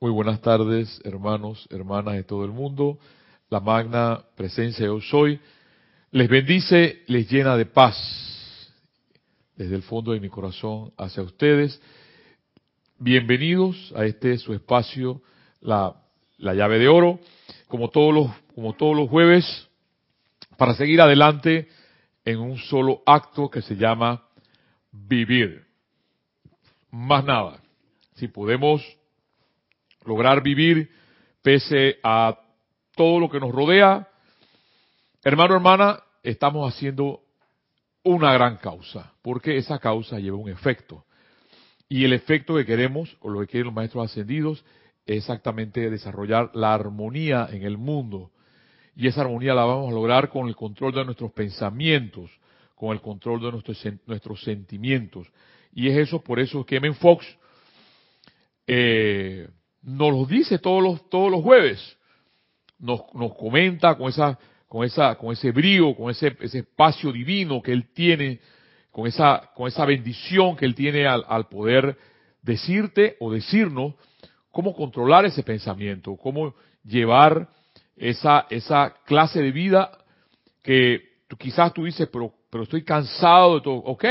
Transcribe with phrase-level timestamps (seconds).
[0.00, 3.00] Muy buenas tardes, hermanos, hermanas de todo el mundo.
[3.50, 5.40] La magna presencia yo soy
[6.12, 8.72] les bendice, les llena de paz
[9.56, 11.82] desde el fondo de mi corazón hacia ustedes.
[13.00, 15.20] Bienvenidos a este su espacio,
[15.60, 15.96] la,
[16.36, 17.18] la llave de oro,
[17.66, 19.68] como todos los, como todos los jueves,
[20.56, 21.66] para seguir adelante
[22.24, 24.22] en un solo acto que se llama
[24.92, 25.66] vivir.
[26.92, 27.60] Más nada.
[28.14, 28.97] Si podemos
[30.08, 30.90] lograr vivir
[31.42, 32.38] pese a
[32.96, 34.08] todo lo que nos rodea,
[35.22, 37.20] hermano, hermana, estamos haciendo
[38.02, 41.04] una gran causa, porque esa causa lleva un efecto.
[41.88, 44.64] Y el efecto que queremos, o lo que quieren los maestros ascendidos,
[45.06, 48.30] es exactamente desarrollar la armonía en el mundo.
[48.96, 52.30] Y esa armonía la vamos a lograr con el control de nuestros pensamientos,
[52.74, 55.28] con el control de nuestros, nuestros sentimientos.
[55.72, 56.92] Y es eso, por eso que M.
[56.94, 57.24] Fox
[58.66, 59.48] eh,
[59.88, 61.96] nos lo dice todos los, todos los jueves.
[62.78, 67.62] Nos, nos comenta con esa, con esa, con ese brío, con ese, ese espacio divino
[67.62, 68.38] que él tiene,
[68.90, 71.96] con esa, con esa bendición que él tiene al, al poder
[72.42, 73.94] decirte o decirnos
[74.50, 77.48] cómo controlar ese pensamiento, cómo llevar
[77.96, 79.90] esa, esa clase de vida
[80.62, 83.76] que tú, quizás tú dices, pero, pero estoy cansado de todo.
[83.76, 84.04] Ok,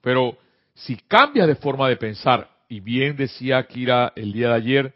[0.00, 0.36] pero
[0.74, 4.94] si cambias de forma de pensar, y bien decía Kira el día de ayer,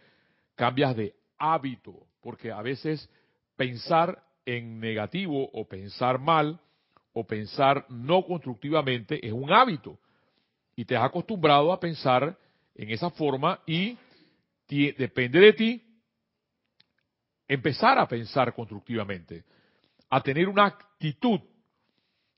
[0.55, 3.11] cambias de hábito, porque a veces
[3.57, 6.61] pensar en negativo o pensar mal
[7.13, 9.99] o pensar no constructivamente es un hábito.
[10.77, 12.39] Y te has acostumbrado a pensar
[12.77, 13.99] en esa forma y
[14.69, 15.83] depende de ti
[17.49, 19.43] empezar a pensar constructivamente,
[20.11, 21.41] a tener una actitud.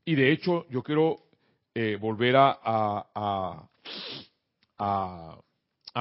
[0.02, 1.26] Y de hecho yo quiero
[1.74, 3.68] eh, volver a,
[4.78, 5.38] a,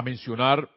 [0.04, 0.68] mencionar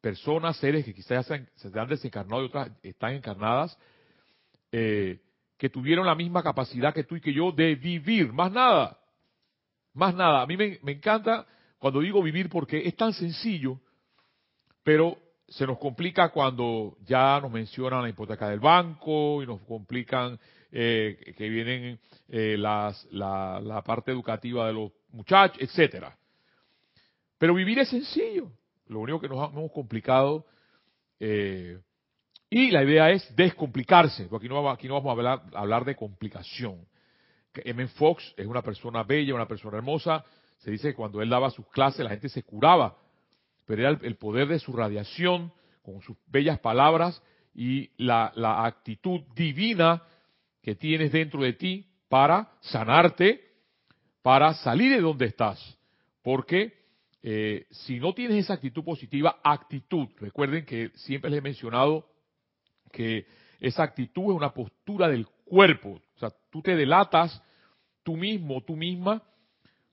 [0.00, 3.76] personas, seres que quizás se, se han desencarnado y otras están encarnadas,
[4.72, 5.20] eh,
[5.58, 8.98] que tuvieron la misma capacidad que tú y que yo de vivir, más nada,
[9.92, 10.42] más nada.
[10.42, 11.46] A mí me, me encanta
[11.78, 13.78] cuando digo vivir porque es tan sencillo,
[14.82, 20.38] pero se nos complica cuando ya nos mencionan la hipoteca del banco y nos complican
[20.72, 26.16] eh, que vienen eh, las, la, la, parte educativa de los muchachos, etcétera.
[27.44, 28.50] Pero vivir es sencillo.
[28.86, 30.46] Lo único que nos hemos complicado,
[31.20, 31.78] eh,
[32.48, 36.86] y la idea es descomplicarse, porque aquí no, vamos a hablar, a hablar de complicación.
[37.52, 37.86] M.
[37.88, 40.24] Fox es una persona bella, una persona hermosa.
[40.60, 42.96] Se dice que cuando él daba sus clases la gente se curaba,
[43.66, 47.22] pero era el, poder de su radiación, con sus bellas palabras
[47.54, 50.02] y la, la actitud divina
[50.62, 53.42] que tienes dentro de ti para sanarte,
[54.22, 55.78] para salir de donde estás.
[56.22, 56.83] Porque
[57.26, 62.06] eh, si no tienes esa actitud positiva, actitud, recuerden que siempre les he mencionado
[62.92, 63.26] que
[63.60, 66.02] esa actitud es una postura del cuerpo.
[66.16, 67.42] O sea, tú te delatas
[68.02, 69.22] tú mismo, tú misma,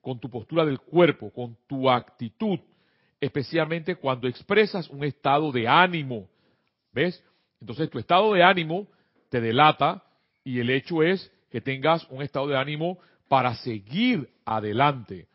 [0.01, 2.59] con tu postura del cuerpo, con tu actitud,
[3.21, 6.27] especialmente cuando expresas un estado de ánimo.
[6.91, 7.23] ¿Ves?
[7.61, 8.87] Entonces tu estado de ánimo
[9.29, 10.03] te delata
[10.43, 12.97] y el hecho es que tengas un estado de ánimo
[13.29, 15.29] para seguir adelante.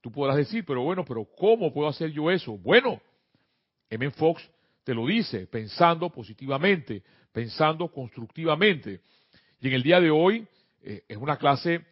[0.00, 2.56] Tú podrás decir, pero bueno, pero ¿cómo puedo hacer yo eso?
[2.56, 3.00] Bueno,
[3.88, 4.10] M.
[4.12, 4.48] Fox
[4.84, 7.02] te lo dice, pensando positivamente,
[7.32, 9.00] pensando constructivamente.
[9.60, 10.46] Y en el día de hoy
[10.82, 11.84] eh, es una clase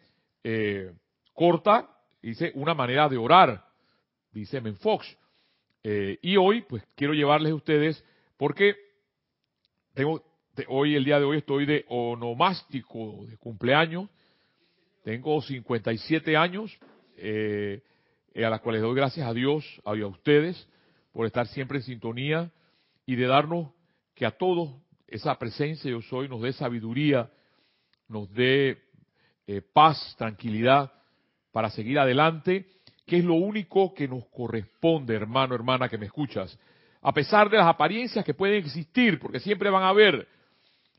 [0.43, 0.91] eh,
[1.33, 1.89] corta,
[2.21, 3.63] dice una manera de orar,
[4.31, 4.73] dice M.
[4.73, 5.15] Fox.
[5.83, 8.03] Eh, y hoy, pues quiero llevarles a ustedes,
[8.37, 8.75] porque
[9.93, 10.23] tengo,
[10.67, 14.09] hoy, el día de hoy, estoy de onomástico de cumpleaños.
[15.03, 16.77] Tengo 57 años,
[17.17, 17.81] eh,
[18.35, 20.67] a las cuales doy gracias a Dios, a ustedes,
[21.11, 22.51] por estar siempre en sintonía
[23.05, 23.69] y de darnos
[24.15, 24.69] que a todos
[25.07, 27.29] esa presencia yo soy nos dé sabiduría,
[28.07, 28.77] nos dé
[29.47, 30.91] eh, paz, tranquilidad
[31.51, 32.67] para seguir adelante,
[33.05, 36.57] que es lo único que nos corresponde, hermano, hermana, que me escuchas.
[37.01, 40.27] A pesar de las apariencias que pueden existir, porque siempre van a haber,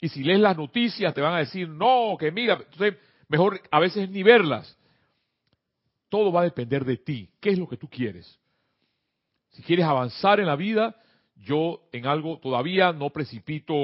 [0.00, 2.96] y si lees las noticias te van a decir, no, que mira, entonces
[3.28, 4.76] mejor a veces ni verlas.
[6.10, 7.30] Todo va a depender de ti.
[7.40, 8.38] ¿Qué es lo que tú quieres?
[9.52, 10.94] Si quieres avanzar en la vida,
[11.36, 13.74] yo en algo todavía no precipito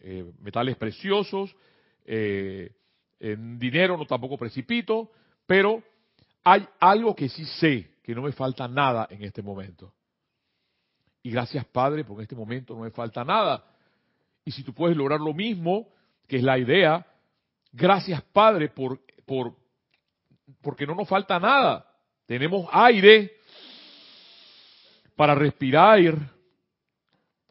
[0.00, 1.54] eh, metales preciosos,
[2.04, 2.72] eh,
[3.20, 5.10] en dinero no tampoco precipito,
[5.46, 5.82] pero
[6.44, 9.92] hay algo que sí sé, que no me falta nada en este momento.
[11.22, 13.64] Y gracias Padre, porque en este momento no me falta nada.
[14.44, 15.88] Y si tú puedes lograr lo mismo,
[16.26, 17.06] que es la idea,
[17.72, 19.54] gracias Padre por, por,
[20.60, 21.86] porque no nos falta nada.
[22.26, 23.32] Tenemos aire,
[25.16, 25.98] para respirar,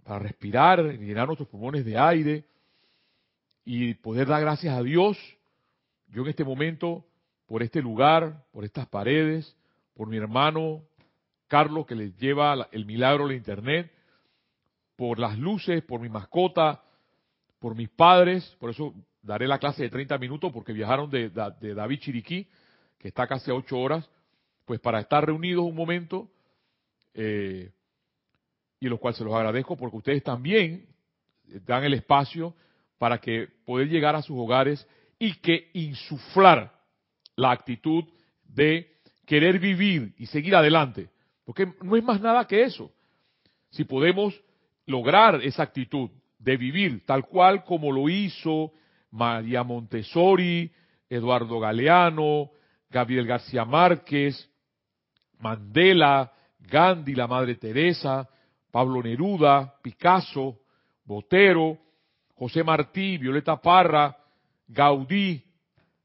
[0.04, 2.46] para respirar, llenar nuestros pulmones de aire
[3.66, 5.18] y poder dar gracias a Dios.
[6.08, 7.06] Yo en este momento,
[7.46, 9.56] por este lugar, por estas paredes,
[9.94, 10.84] por mi hermano
[11.48, 13.92] Carlos que les lleva el milagro de internet,
[14.96, 16.82] por las luces, por mi mascota,
[17.60, 22.00] por mis padres, por eso daré la clase de 30 minutos porque viajaron de, David
[22.00, 22.48] Chiriquí,
[22.98, 24.10] que está casi a 8 horas,
[24.66, 26.30] pues para estar reunidos un momento,
[27.14, 27.72] eh,
[28.80, 30.86] y los cuales se los agradezco porque ustedes también
[31.66, 32.54] dan el espacio
[32.98, 34.88] para que poder llegar a sus hogares
[35.20, 36.74] y que insuflar
[37.36, 38.04] la actitud
[38.44, 41.10] de querer vivir y seguir adelante.
[41.44, 42.92] Porque no es más nada que eso.
[43.70, 44.40] Si podemos
[44.86, 46.10] lograr esa actitud
[46.40, 48.72] de vivir tal cual como lo hizo
[49.12, 50.72] María Montessori,
[51.10, 52.52] Eduardo Galeano,
[52.90, 54.50] Gabriel García Márquez,
[55.40, 58.28] Mandela, Gandhi, la Madre Teresa,
[58.72, 60.60] Pablo Neruda, Picasso,
[61.04, 61.78] Botero,
[62.36, 64.18] José Martí, Violeta Parra,
[64.68, 65.44] Gaudí,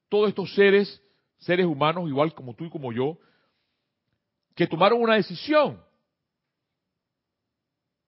[0.09, 1.03] todos estos seres,
[1.39, 3.19] seres humanos igual como tú y como yo,
[4.55, 5.83] que tomaron una decisión.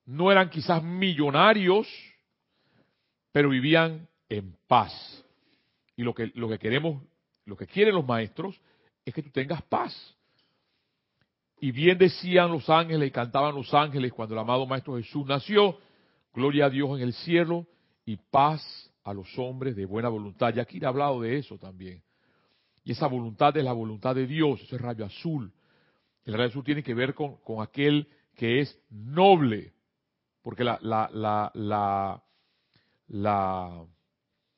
[0.07, 1.89] No eran quizás millonarios,
[3.33, 4.93] pero vivían en paz.
[5.97, 7.03] Y lo que, lo que queremos,
[7.47, 8.61] lo que quieren los maestros
[9.05, 9.95] es que tú tengas paz.
[11.61, 15.79] Y bien decían los ángeles y cantaban los ángeles cuando el amado Maestro Jesús nació,
[16.33, 17.67] gloria a Dios en el cielo
[18.05, 20.53] y paz a los hombres de buena voluntad.
[20.53, 22.03] Ya aquí he hablado de eso también.
[22.85, 25.53] Y esa voluntad es la voluntad de Dios, ese rayo azul.
[26.25, 29.73] El rayo azul tiene que ver con, con aquel que es noble,
[30.43, 31.51] porque la, la, la,
[33.09, 33.87] la,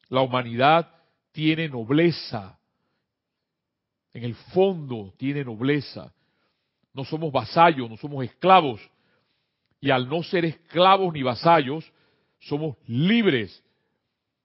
[0.09, 0.91] la humanidad
[1.31, 2.56] tiene nobleza,
[4.17, 6.11] en el fondo tiene nobleza.
[6.95, 8.81] No somos vasallos, no somos esclavos.
[9.79, 11.85] Y al no ser esclavos ni vasallos,
[12.41, 13.63] somos libres.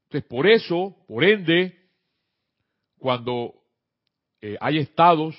[0.04, 1.74] Entonces, por eso, por ende,
[3.00, 3.54] cuando
[4.42, 5.38] eh, hay estados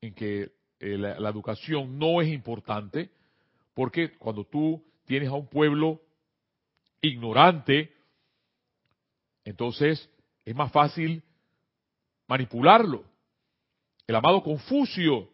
[0.00, 0.50] en que
[0.80, 3.10] eh, la, educación no es importante,
[3.74, 6.00] porque cuando tú tienes a un pueblo
[7.00, 7.92] ignorante,
[9.44, 10.10] entonces
[10.44, 11.22] es más fácil
[12.26, 13.04] manipularlo.
[14.08, 15.28] El amado Confucio,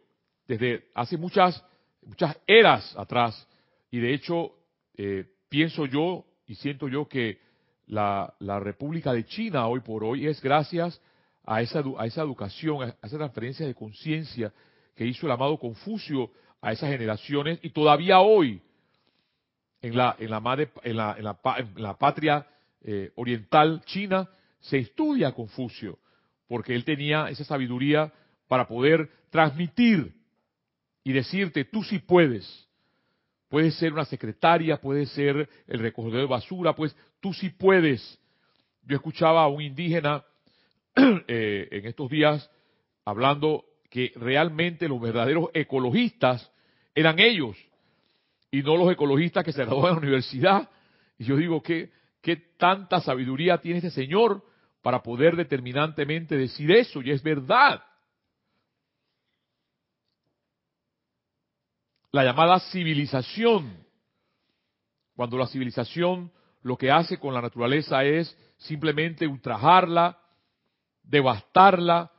[0.49, 1.65] desde hace muchas,
[2.03, 3.49] muchas eras atrás,
[3.89, 4.51] y de hecho
[4.97, 7.39] eh, pienso yo y siento yo que
[7.87, 11.01] la, la, República de China hoy por hoy es gracias
[11.45, 14.53] a esa, a esa educación, a esa transferencia de conciencia
[14.97, 17.61] que hizo el amado Confucio a esas generaciones.
[17.63, 18.61] Y todavía hoy
[19.83, 21.25] en la, en la, madre, en la, en
[21.81, 22.45] la, patria
[22.83, 24.29] eh, oriental china
[24.59, 26.01] se estudia Confucio,
[26.49, 28.13] porque él tenía esa sabiduría
[28.55, 30.15] para poder transmitir
[31.03, 32.69] y decirte, tú sí puedes.
[33.49, 38.17] Puedes ser una secretaria, puedes ser el recogedor de basura, pues tú sí puedes.
[38.85, 40.23] Yo escuchaba a un indígena
[41.27, 42.49] eh, en estos días
[43.05, 46.49] hablando que realmente los verdaderos ecologistas
[46.95, 47.57] eran ellos
[48.53, 50.71] y no los ecologistas que se graduaron en la universidad.
[51.19, 51.91] Y yo digo, ¿qué,
[52.23, 54.45] qué tanta sabiduría tiene este señor
[54.81, 57.03] para poder determinantemente decir eso?
[57.03, 57.83] Y es verdad.
[62.15, 63.77] La llamada civilización,
[65.17, 66.31] cuando la civilización
[66.63, 70.17] lo que hace con la naturaleza es simplemente ultrajarla,
[71.03, 72.13] devastarla,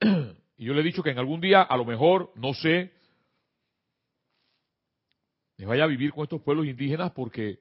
[0.56, 2.92] Y yo le he dicho que en algún día, a lo mejor, no sé,
[5.58, 7.60] me vaya a vivir con estos pueblos indígenas porque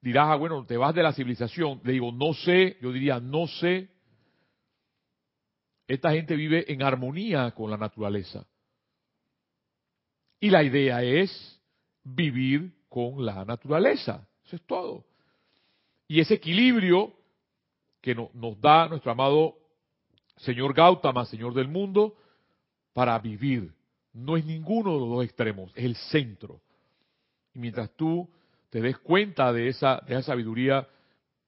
[0.00, 1.80] dirás, ah, bueno, te vas de la civilización.
[1.84, 3.88] Le digo, no sé, yo diría, no sé.
[5.88, 8.44] Esta gente vive en armonía con la naturaleza.
[10.40, 11.60] Y la idea es
[12.02, 14.28] vivir con la naturaleza.
[14.44, 15.04] Eso es todo.
[16.08, 17.12] Y ese equilibrio
[18.00, 19.56] que nos da nuestro amado
[20.36, 22.16] Señor Gautama, Señor del mundo,
[22.92, 23.72] para vivir.
[24.12, 26.60] No es ninguno de los dos extremos, es el centro.
[27.54, 28.28] Y mientras tú
[28.70, 30.86] te des cuenta de esa, de esa sabiduría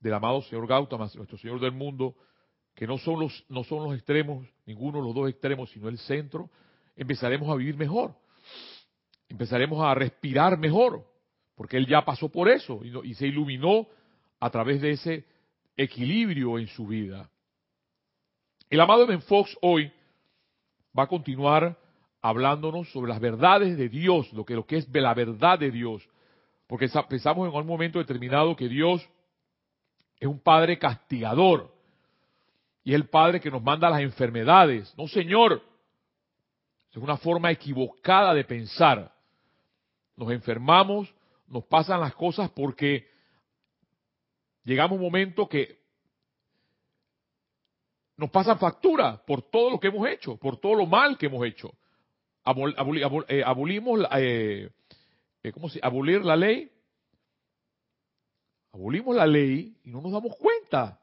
[0.00, 2.14] del amado Señor Gautama, nuestro Señor del mundo,
[2.78, 5.99] que no son, los, no son los extremos, ninguno de los dos extremos, sino el
[5.99, 6.49] centro,
[6.94, 8.14] empezaremos a vivir mejor.
[9.28, 11.04] Empezaremos a respirar mejor,
[11.56, 13.88] porque Él ya pasó por eso y, se iluminó
[14.38, 15.26] a través de ese
[15.76, 17.28] equilibrio en su vida.
[18.70, 19.90] El amado Ben Fox hoy
[20.97, 21.76] va a continuar
[22.23, 26.08] hablándonos sobre las verdades de Dios, lo que, lo que es la verdad de Dios.
[26.68, 29.04] Porque pensamos en un momento determinado que Dios
[30.20, 30.78] es un Padre
[32.88, 34.95] y es el Padre que nos manda las enfermedades.
[34.97, 35.62] No, Señor.
[36.90, 39.14] Es una forma equivocada de pensar.
[40.16, 41.14] Nos enfermamos,
[41.49, 43.07] nos pasan las cosas porque
[44.64, 45.78] llegamos a un momento que
[48.16, 51.45] nos pasan factura por todo lo que hemos hecho, por todo lo mal que hemos
[51.47, 51.71] hecho.
[53.28, 54.71] Eh, abolimos, eh,
[55.42, 55.78] eh, ¿cómo se?
[55.83, 56.73] Abolir la ley.
[58.73, 60.99] Abolimos la ley y no nos damos cuenta.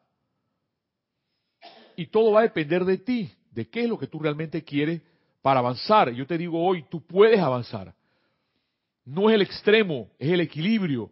[1.95, 5.01] Y todo va a depender de ti, de qué es lo que tú realmente quieres
[5.41, 6.11] para avanzar.
[6.11, 7.93] Yo te digo hoy, tú puedes avanzar.
[9.05, 11.11] No es el extremo, es el equilibrio.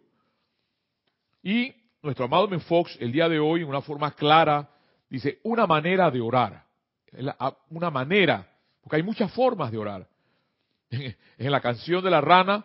[1.42, 1.72] Y
[2.02, 4.68] nuestro amado Men Fox, el día de hoy, en una forma clara,
[5.08, 6.64] dice, una manera de orar.
[7.70, 8.50] Una manera,
[8.82, 10.08] porque hay muchas formas de orar.
[11.36, 12.64] En la canción de la rana,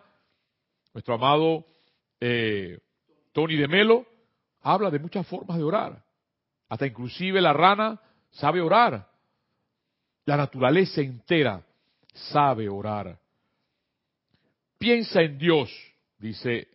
[0.92, 1.64] nuestro amado
[2.20, 2.78] eh,
[3.32, 4.06] Tony de Melo
[4.62, 6.04] habla de muchas formas de orar.
[6.68, 8.00] Hasta inclusive la rana
[8.30, 9.08] sabe orar.
[10.24, 11.62] La naturaleza entera
[12.14, 13.18] sabe orar.
[14.78, 15.70] Piensa en Dios,
[16.18, 16.68] dice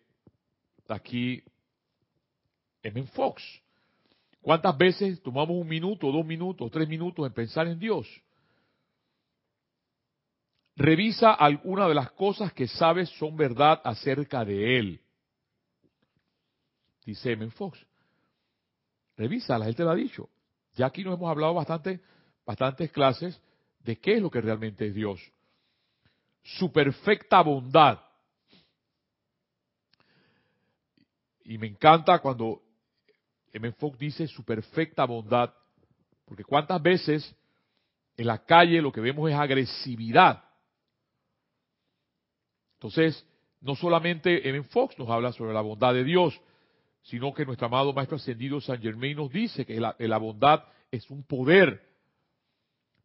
[0.88, 1.44] aquí
[2.84, 3.04] M.
[3.08, 3.44] Fox.
[4.42, 8.08] ¿Cuántas veces tomamos un minuto, dos minutos, tres minutos en pensar en Dios?
[10.76, 15.02] Revisa alguna de las cosas que sabes son verdad acerca de Él.
[17.06, 17.50] Dice M.
[17.52, 17.80] Fox.
[19.16, 20.30] Revisa, la gente lo ha dicho.
[20.76, 22.02] Ya aquí nos hemos hablado bastante,
[22.46, 23.42] bastantes clases
[23.80, 25.20] de qué es lo que realmente es Dios
[26.46, 28.00] su perfecta bondad.
[31.44, 32.62] Y me encanta cuando
[33.52, 33.72] M.
[33.74, 35.54] Fox dice su perfecta bondad,
[36.26, 37.36] porque cuántas veces
[38.18, 40.44] en la calle lo que vemos es agresividad.
[42.76, 43.26] Entonces,
[43.62, 44.64] no solamente M.
[44.64, 46.40] Fox nos habla sobre la bondad de Dios,
[47.06, 51.10] sino que nuestro amado Maestro Ascendido San Germain nos dice que la, la bondad es
[51.10, 51.82] un poder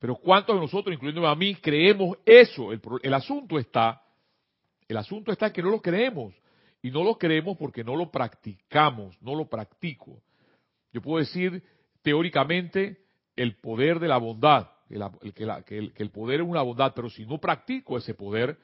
[0.01, 2.71] pero ¿cuántos de nosotros, incluyéndome a mí, creemos eso?
[2.73, 4.03] El, asunto está,
[4.89, 6.35] el asunto está que no lo creemos.
[6.83, 10.23] Y no lo creemos porque no lo practicamos, no lo practico.
[10.91, 11.63] Yo puedo decir
[12.01, 13.05] teóricamente
[13.37, 17.99] el poder de la bondad, que, el, poder es una bondad, pero si no practico
[17.99, 18.57] ese poder,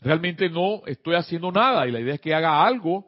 [0.00, 1.86] realmente no estoy haciendo nada.
[1.86, 3.06] Y la idea es que haga algo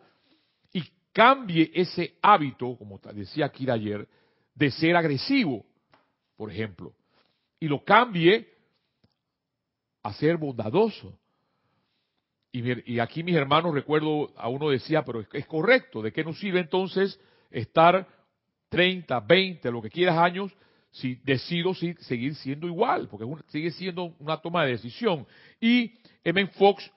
[1.15, 4.07] cambie ese hábito, como decía Kira ayer,
[4.55, 5.65] de ser agresivo,
[6.37, 6.95] por ejemplo
[7.65, 8.47] y lo cambie
[10.03, 11.19] a ser bondadoso.
[12.53, 16.61] Y, aquí mis hermanos, recuerdo, a uno decía, pero es, correcto, ¿de qué nos sirve
[16.61, 17.19] entonces
[17.51, 18.07] estar
[18.69, 20.53] 30, 20, lo que quieras años,
[20.91, 23.09] si decido seguir siendo igual?
[23.09, 25.27] Porque sigue siendo una toma de decisión.
[25.59, 26.47] Y M.
[26.49, 26.93] Fox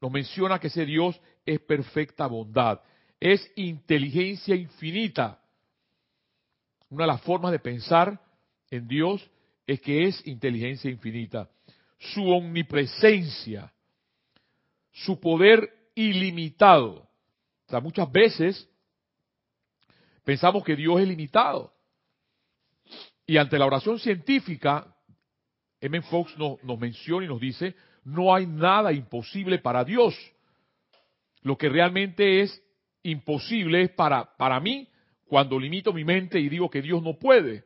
[0.00, 2.80] nos menciona que ese Dios es perfecta bondad,
[3.20, 5.40] es inteligencia infinita.
[6.90, 8.20] Una de las formas de pensar
[8.70, 9.28] en Dios
[9.66, 11.48] es que es inteligencia infinita,
[11.98, 13.72] su omnipresencia,
[14.92, 17.08] su poder ilimitado.
[17.66, 18.68] O sea, muchas veces
[20.24, 21.74] pensamos que Dios es limitado.
[23.26, 24.94] Y ante la oración científica,
[25.80, 26.00] M.
[26.02, 30.14] Fox nos, nos menciona y nos dice, no hay nada imposible para Dios.
[31.42, 32.62] Lo que realmente es
[33.10, 34.88] imposible es para, para mí
[35.26, 37.64] cuando limito mi mente y digo que Dios no puede.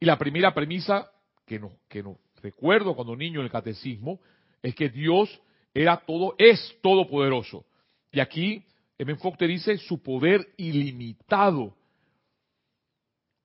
[0.00, 1.10] Y la primera premisa
[1.46, 4.20] que nos, que nos recuerdo cuando niño en el catecismo
[4.62, 5.40] es que Dios
[5.74, 7.64] era todo, es todopoderoso.
[8.10, 8.64] Y aquí
[8.98, 9.14] M.
[9.16, 11.74] Fox te dice su poder ilimitado.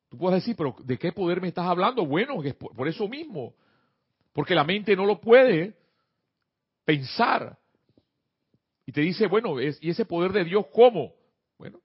[0.09, 2.05] Tú puedes decir, pero ¿de qué poder me estás hablando?
[2.05, 3.53] Bueno, es por, eso mismo.
[4.31, 5.75] Porque la mente no lo puede
[6.85, 7.57] pensar.
[8.85, 11.13] Y te dice, bueno, ¿y ese poder de Dios cómo?
[11.57, 11.79] Bueno,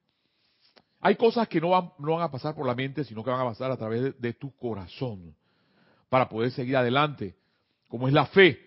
[1.01, 3.41] hay cosas que no van, no van a pasar por la mente, sino que van
[3.41, 5.35] a pasar a través de, tu corazón
[6.09, 7.37] para poder seguir adelante,
[7.89, 8.67] como es la fe.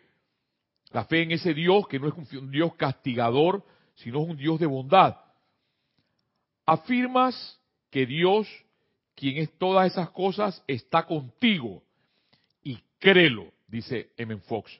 [0.92, 4.60] La fe en ese Dios que no es un Dios castigador, sino es un Dios
[4.60, 5.18] de bondad.
[6.66, 7.60] Afirmas
[7.90, 8.48] que Dios,
[9.16, 11.84] quien es todas esas cosas, está contigo.
[12.64, 14.38] Y créelo, dice M.
[14.38, 14.80] Fox.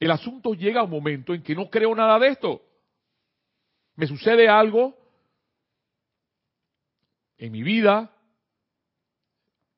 [0.00, 2.62] El asunto llega a un momento en que no creo nada de esto.
[4.00, 4.96] Me sucede algo
[7.36, 8.10] en mi vida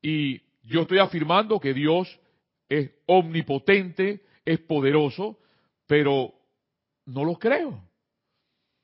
[0.01, 2.07] y yo estoy afirmando que Dios
[2.69, 5.39] es omnipotente, es poderoso,
[5.87, 6.33] pero
[7.05, 7.83] no lo creo.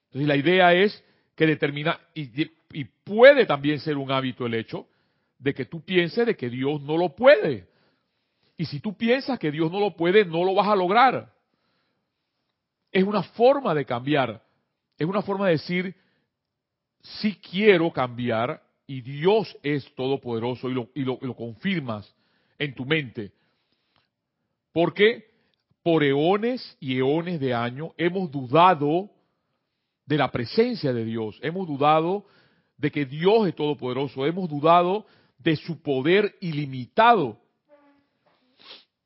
[0.07, 1.01] Entonces la idea es
[1.37, 4.89] que determina, y, y, puede también ser un hábito el hecho
[5.37, 7.69] de que tú pienses de que Dios no lo puede.
[8.57, 11.33] Y si tú piensas que Dios no lo puede, no lo vas a lograr.
[12.91, 14.48] Es una forma de cambiar.
[14.99, 15.95] Es una forma de decir,
[17.01, 22.11] si quiero cambiar, y Dios es todopoderoso y lo, y lo, confirmas
[22.57, 23.31] en tu mente.
[24.73, 25.29] Porque
[25.83, 29.11] por eones y eones de años hemos dudado
[30.07, 32.25] de la presencia de Dios, hemos dudado
[32.77, 35.05] de que Dios es todopoderoso, hemos dudado
[35.37, 37.39] de su poder ilimitado.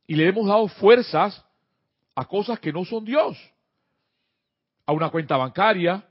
[0.07, 1.43] Y le hemos dado fuerzas
[2.15, 3.37] a cosas que no son Dios,
[4.85, 6.07] a una cuenta bancaria,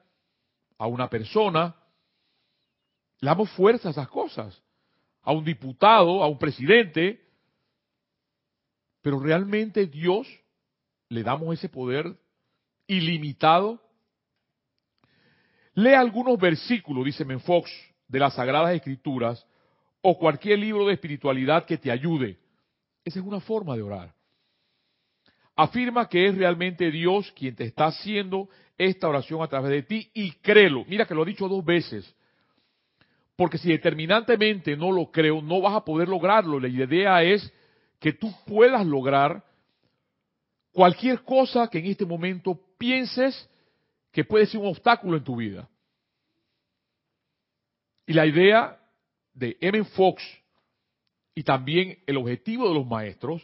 [0.79, 1.75] a una persona,
[3.21, 4.62] le damos fuerza a esas cosas,
[5.23, 7.25] a un diputado, a un presidente,
[9.00, 10.26] pero realmente Dios
[11.09, 12.17] le damos ese poder
[12.87, 13.81] ilimitado.
[15.75, 17.71] Lee algunos versículos, dice Menfox,
[18.09, 19.47] de las Sagradas Escrituras
[20.02, 22.38] o cualquier libro de espiritualidad que te ayude.
[23.05, 24.14] Esa es una forma de orar.
[25.55, 30.11] Afirma que es realmente Dios quien te está haciendo esta oración a través de ti
[30.15, 30.85] y créelo.
[30.87, 32.15] Mira que lo he dicho dos veces.
[33.37, 36.59] Porque si determinantemente no lo creo, no vas a poder lograrlo.
[36.59, 37.53] La idea es
[37.99, 39.45] que tú puedas lograr
[40.73, 43.49] cualquier cosa que en este momento pienses
[44.11, 45.69] que puede ser un obstáculo en tu vida.
[48.07, 48.79] Y la idea
[49.35, 49.85] de M.
[49.85, 50.23] Fox
[51.35, 53.43] y también el objetivo de los maestros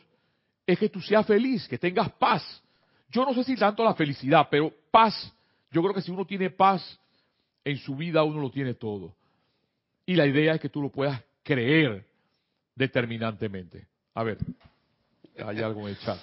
[0.68, 2.62] es que tú seas feliz, que tengas paz.
[3.10, 5.32] Yo no sé si tanto la felicidad, pero paz.
[5.72, 7.00] Yo creo que si uno tiene paz
[7.64, 9.14] en su vida, uno lo tiene todo.
[10.04, 12.04] Y la idea es que tú lo puedas creer
[12.75, 13.87] determinantemente.
[14.12, 14.37] A ver,
[15.42, 16.18] hay algo en el chat.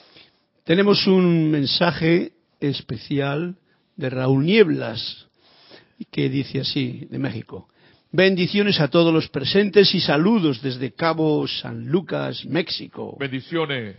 [0.64, 3.56] Tenemos un mensaje especial
[3.96, 5.28] de Raúl Nieblas
[6.12, 7.68] que dice así, de México.
[8.12, 13.18] Bendiciones a todos los presentes y saludos desde Cabo San Lucas, México.
[13.20, 13.96] Bendiciones,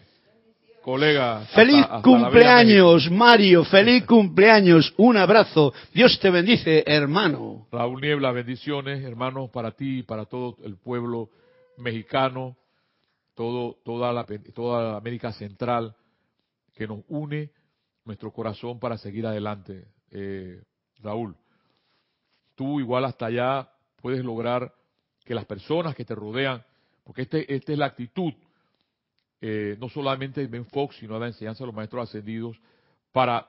[0.87, 1.41] colega.
[1.47, 3.65] Feliz cumpleaños, Mario.
[3.65, 4.95] Feliz cumpleaños.
[4.97, 5.75] Un abrazo.
[5.93, 7.67] Dios te bendice, hermano.
[7.73, 11.29] Raúl Niebla, bendiciones, hermanos, para ti y para todo el pueblo
[11.77, 12.57] mexicano,
[13.35, 14.25] todo, toda, la,
[14.55, 15.93] toda la América Central,
[16.73, 17.51] que nos une
[18.05, 19.89] nuestro corazón para seguir adelante.
[20.13, 20.63] Eh,
[21.03, 21.35] Raúl,
[22.55, 23.69] tú igual hasta allá
[24.01, 24.73] puedes lograr
[25.25, 26.63] que las personas que te rodean,
[27.03, 28.33] porque este, esta es la actitud,
[29.41, 32.59] eh, no solamente Ben Fox, sino de la enseñanza de los maestros ascendidos,
[33.13, 33.49] para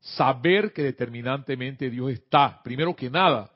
[0.00, 3.50] saber que determinantemente Dios está, primero que nada,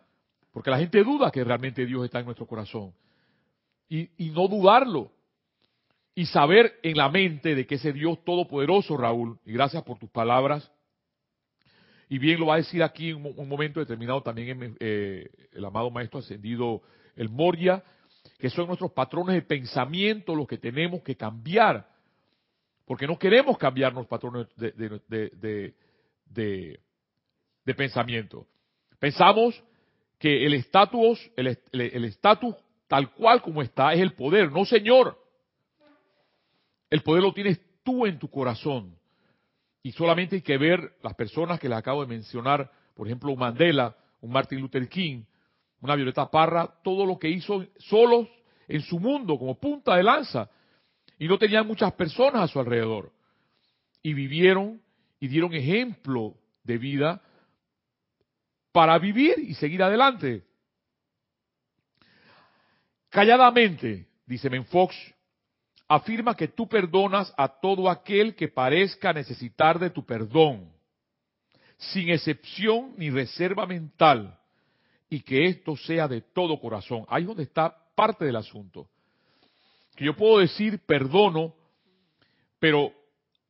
[0.50, 2.92] porque la gente duda que realmente Dios está en nuestro corazón,
[3.90, 5.12] y, no dudarlo,
[6.14, 10.11] y saber en la mente de que ese Dios todopoderoso, Raúl, y gracias por tus
[10.11, 10.70] palabras,
[12.09, 15.90] y bien lo va a decir aquí en un momento determinado también eh, el amado
[15.90, 16.83] maestro ascendido,
[17.14, 17.85] el Moria,
[18.38, 21.88] que son nuestros patrones de pensamiento los que tenemos que cambiar,
[22.87, 25.74] porque no queremos cambiar los patrones de,
[27.77, 28.46] pensamiento.
[28.98, 29.62] Pensamos
[30.18, 32.55] que el estatus, el estatus
[32.87, 35.18] tal cual como está es el poder, no señor.
[36.88, 38.96] El poder lo tienes tú en tu corazón.
[39.83, 43.38] Y solamente hay que ver las personas que les acabo de mencionar, por ejemplo, un
[43.38, 45.22] Mandela, un Martin Luther King,
[45.80, 48.28] una Violeta Parra, todo lo que hizo solos
[48.66, 50.50] en su mundo, como punta de lanza.
[51.18, 53.12] Y no tenían muchas personas a su alrededor.
[54.02, 54.80] Y vivieron
[55.20, 57.22] y dieron ejemplo de vida
[58.72, 60.44] para vivir y seguir adelante.
[63.08, 64.94] Calladamente, dice Menfox,
[65.88, 70.70] afirma que tú perdonas a todo aquel que parezca necesitar de tu perdón,
[71.78, 74.38] sin excepción ni reserva mental,
[75.10, 77.04] y que esto sea de todo corazón.
[77.08, 78.88] Ahí es donde está parte del asunto.
[79.96, 81.54] Que yo puedo decir perdono,
[82.58, 82.92] pero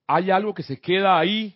[0.07, 1.55] hay algo que se queda ahí,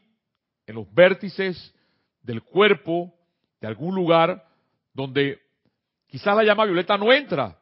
[0.67, 1.75] en los vértices
[2.23, 3.13] del cuerpo,
[3.61, 4.47] de algún lugar,
[4.93, 5.41] donde
[6.07, 7.59] quizás la llama violeta no entra,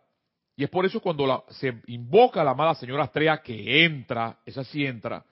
[0.61, 4.63] y es por eso cuando se invoca a la amada señora Estrella que entra, esa
[4.63, 5.25] sí entra,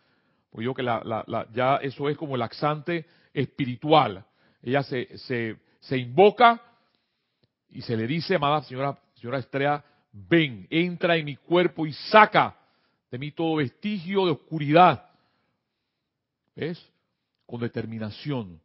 [0.50, 4.24] pues yo que la, ya eso es como el laxante espiritual.
[4.62, 6.62] Ella se, se invoca
[7.70, 12.56] y se le dice, amada señora, señora Estrella, ven, entra en mi cuerpo y saca
[13.10, 15.10] de mí todo vestigio de oscuridad.
[16.54, 16.84] ¿Ves?
[17.46, 18.60] Con determinación.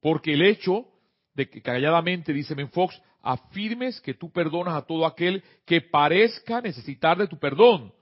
[0.00, 0.86] Porque el hecho
[1.34, 7.18] de que calladamente, dice Menfox, afirmes que tú perdonas a todo aquel que parezca necesitar
[7.18, 7.92] de tu perdón.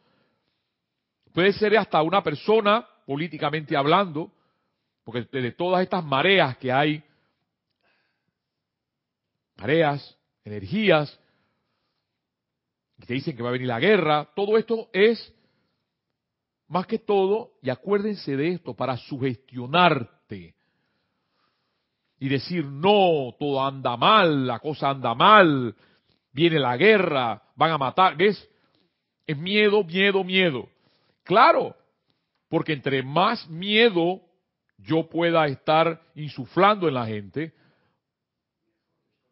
[1.33, 4.31] Puede ser hasta una persona, políticamente hablando,
[5.03, 7.03] porque de todas estas mareas que hay,
[9.57, 11.19] mareas, energías,
[13.01, 15.33] que te dicen que va a venir la guerra, todo esto es,
[16.69, 20.55] más que todo, y acuérdense de esto, para sugestionarte,
[22.19, 25.75] y decir, no, todo anda mal, la cosa anda mal,
[26.33, 28.49] viene la guerra, van a matar, ¿ves?
[29.27, 30.69] Es miedo, miedo, miedo.
[31.23, 31.77] Claro,
[32.49, 34.21] Porque entre más miedo
[34.79, 37.53] yo pueda estar insuflando en la gente,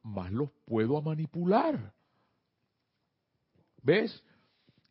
[0.02, 1.92] más los puedo manipular.
[3.82, 4.22] ¿Ves?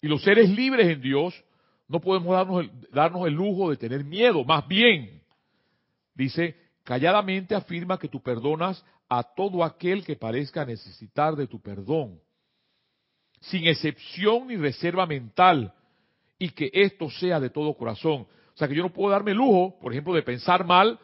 [0.01, 1.43] Y los seres libres en Dios
[1.87, 4.43] no podemos darnos el, darnos el lujo de tener miedo.
[4.43, 5.21] Más bien,
[6.15, 12.19] dice, calladamente afirma que tú perdonas a todo aquel que parezca necesitar de tu perdón,
[13.41, 15.73] sin excepción ni reserva mental,
[16.39, 18.25] y que esto sea de todo corazón.
[18.53, 20.99] O sea que yo no puedo darme el lujo, por ejemplo, de pensar mal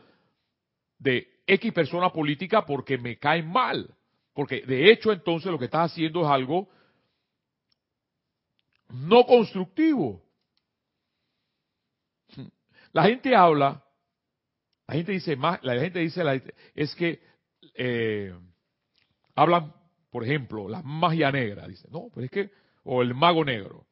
[0.98, 3.94] de X persona política porque me cae mal.
[4.38, 6.70] Porque de hecho entonces lo que estás haciendo es algo
[8.90, 10.22] no constructivo.
[12.94, 13.84] La gente habla,
[14.86, 16.22] la gente dice más, la gente dice
[16.76, 17.20] es que
[17.74, 18.32] eh,
[19.34, 19.74] hablan,
[20.12, 22.52] por ejemplo, la magia negra, dice, no, pero es que,
[22.84, 23.88] o el mago negro.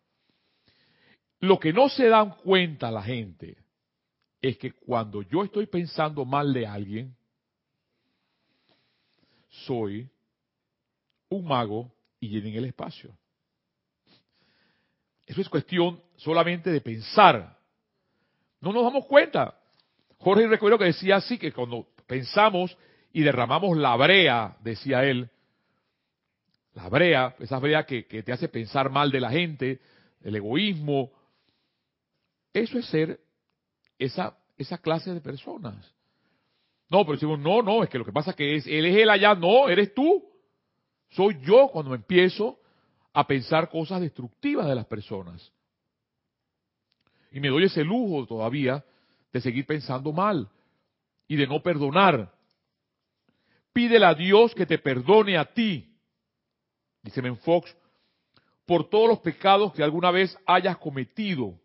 [1.39, 3.57] Lo que no se dan cuenta la gente
[4.43, 7.17] es que cuando yo estoy pensando mal de alguien,
[9.49, 10.11] soy
[11.29, 13.15] un mago y llenen el espacio.
[15.25, 17.57] Eso es cuestión solamente de pensar.
[18.61, 19.59] No nos damos cuenta.
[20.17, 22.77] Jorge recuerdo que decía así, que cuando pensamos
[23.11, 25.29] y derramamos la brea, decía él,
[26.73, 29.79] la brea, esa brea que, que te hace pensar mal de la gente,
[30.21, 31.11] el egoísmo,
[32.53, 33.19] eso es ser
[33.99, 35.93] esa, esa clase de personas.
[36.89, 38.95] No, pero decimos, no, no, es que lo que pasa es que es, él es
[38.97, 40.23] él allá, no, eres tú.
[41.09, 42.59] Soy yo cuando empiezo
[43.13, 45.51] a pensar cosas destructivas de las personas.
[47.31, 48.83] Y me doy ese lujo todavía
[49.31, 50.49] de seguir pensando mal
[51.27, 52.33] y de no perdonar.
[53.73, 55.93] Pídele a Dios que te perdone a ti,
[57.01, 57.75] dice Menfox,
[58.65, 61.59] por todos los pecados que alguna vez hayas cometido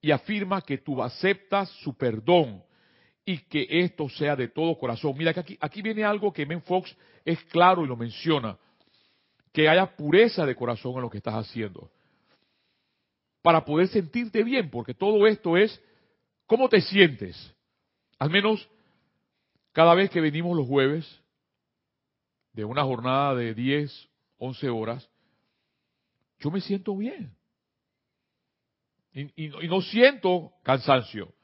[0.00, 2.65] y afirma que tú aceptas su perdón
[3.28, 5.14] y que esto sea de todo corazón.
[5.18, 8.56] Mira que aquí, viene algo que Menfox es claro y lo menciona
[9.52, 11.90] que haya pureza de corazón en lo que estás haciendo.
[13.42, 15.82] Para poder sentirte bien, porque todo esto es
[16.46, 17.52] cómo te sientes.
[18.18, 18.68] Al menos
[19.72, 21.20] cada vez que venimos los jueves,
[22.52, 24.08] de una jornada de 10,
[24.38, 25.10] 11 horas,
[26.38, 27.34] yo me siento bien.
[29.12, 31.34] Y, y, no siento cansancio.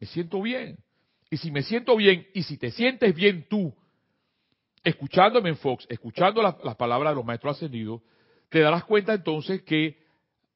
[0.00, 0.78] Me siento bien.
[1.34, 3.74] Y si me siento bien, y si te sientes bien tú,
[4.84, 8.02] escuchándome en Fox, escuchando las palabras de los maestros ascendidos,
[8.48, 9.98] te darás cuenta entonces que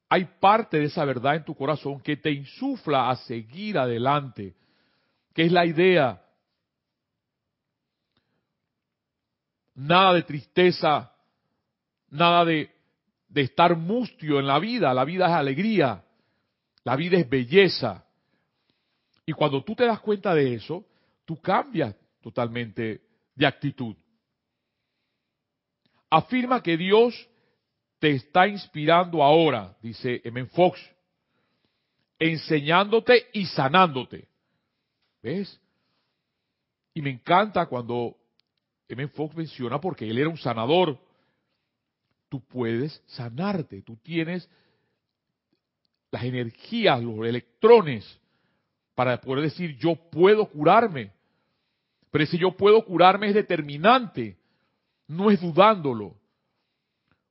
[0.07, 4.55] hay parte de esa verdad en tu corazón que te insufla a seguir adelante,
[5.33, 6.23] que es la idea.
[9.75, 11.11] Nada de tristeza,
[12.09, 12.71] nada de,
[13.27, 16.05] de estar mustio en la vida, la vida es alegría,
[16.85, 18.05] la vida es belleza.
[19.29, 20.83] Y cuando tú te das cuenta de eso,
[21.25, 23.01] tú cambias totalmente
[23.35, 23.95] de actitud
[26.09, 27.29] afirma que Dios
[27.99, 30.45] te está inspirando ahora, dice M.
[30.47, 30.79] Fox,
[32.17, 34.27] enseñándote y sanándote.
[35.21, 35.59] ¿Ves?
[36.93, 38.17] Y me encanta cuando
[38.87, 39.07] M.
[39.09, 40.97] Fox menciona, porque él era un sanador,
[42.29, 44.49] tú puedes sanarte, tú tienes
[46.11, 48.19] las energías, los electrones,
[48.99, 51.13] para poder decir yo puedo curarme.
[52.11, 54.37] Pero ese yo puedo curarme es determinante
[55.07, 56.17] no es dudándolo.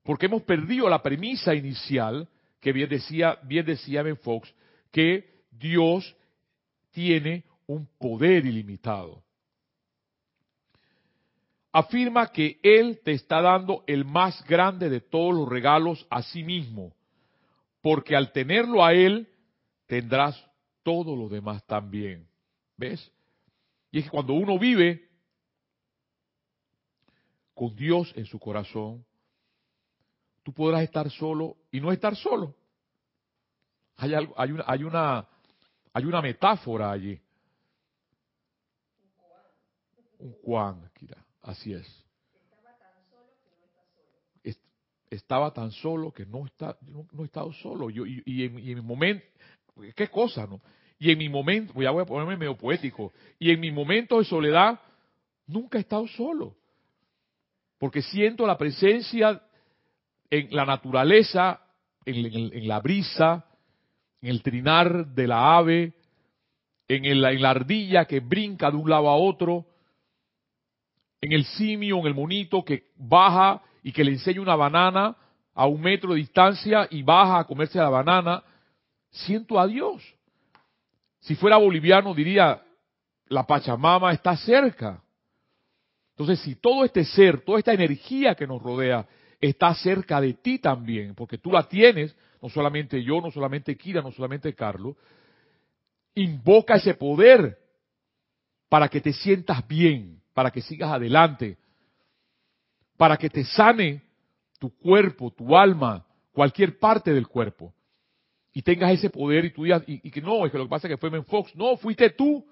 [0.02, 2.26] Porque hemos perdido la premisa inicial,
[2.58, 4.50] que bien decía, bien decía Ben Fox,
[4.90, 6.16] que Dios
[6.90, 9.22] tiene un poder ilimitado.
[11.70, 16.42] Afirma que Él te está dando el más grande de todos los regalos a sí
[16.42, 16.94] mismo,
[17.82, 19.28] porque al tenerlo a Él,
[19.86, 20.47] tendrás
[20.82, 22.28] todo lo demás también.
[22.76, 23.10] ¿Ves?
[23.90, 25.08] Y es que cuando uno vive
[27.54, 29.04] con Dios en su corazón,
[30.42, 32.54] tú podrás estar solo y no estar solo.
[33.96, 35.28] Hay, algo, hay, una, hay, una,
[35.92, 37.20] hay una metáfora allí.
[40.18, 40.90] Un Juan,
[41.42, 42.04] así es.
[45.10, 47.88] Estaba tan solo que no está, no, he estado solo.
[47.88, 49.24] Yo, y, en, mi momento,
[49.94, 50.60] qué cosa, ¿no?
[50.98, 54.24] Y en mi momento, ya voy a ponerme medio poético, y en mi momento de
[54.24, 54.80] soledad,
[55.46, 56.54] nunca he estado solo
[57.78, 59.40] porque siento la presencia
[60.30, 61.60] en la naturaleza,
[62.04, 63.46] en, la brisa,
[64.20, 65.94] en el trinar de la ave,
[66.88, 69.64] en, la ardilla que brinca de un lado a otro,
[71.20, 75.16] en el simio, en el monito que baja y que le enseña una banana
[75.54, 78.42] a un metro de distancia y baja a comerse la banana.
[79.26, 80.02] Siento a Dios.
[81.20, 82.62] Si fuera boliviano diría,
[83.28, 85.02] la Pachamama está cerca.
[86.10, 89.06] Entonces, si todo este ser, toda esta energía que nos rodea
[89.40, 94.02] está cerca de ti también, porque tú la tienes, no solamente yo, no solamente Kira,
[94.02, 94.96] no solamente Carlos,
[96.14, 97.58] invoca ese poder
[98.68, 101.56] para que te sientas bien, para que sigas adelante,
[102.96, 104.02] para que te sane
[104.58, 107.72] tu cuerpo, tu alma, cualquier parte del cuerpo.
[108.58, 110.88] Y tengas ese poder y tú digas, y, que no, es que lo que pasa
[110.88, 111.54] es que fue Menfox.
[111.54, 112.44] No, fuiste tú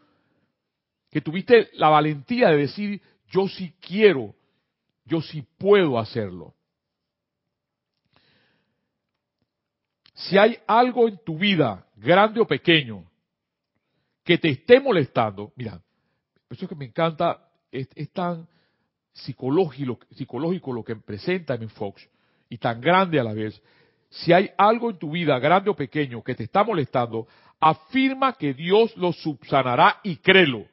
[1.11, 4.33] que tuviste la valentía de decir, yo sí quiero,
[5.05, 6.55] yo sí puedo hacerlo.
[10.15, 13.05] Si hay algo en tu vida, grande o pequeño,
[14.23, 15.83] que te esté molestando, mira,
[16.49, 18.47] eso es que me encanta, es, tan
[19.13, 21.67] psicológico, psicológico lo que presenta M.
[21.67, 22.09] Fox
[22.49, 23.61] y tan grande a la vez.
[24.17, 27.27] Si hay algo en tu vida, grande o pequeño, que te está molestando,
[27.61, 30.67] afirma que Dios lo subsanará y créelo.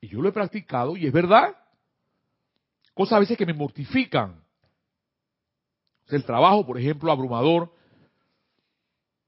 [0.00, 1.54] Y yo lo he practicado y es verdad.
[2.94, 4.42] Cosas a veces que me mortifican.
[6.08, 7.72] El trabajo, por ejemplo, abrumador,